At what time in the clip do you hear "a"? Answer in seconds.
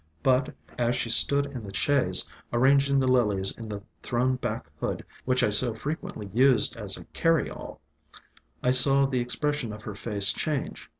6.97-7.03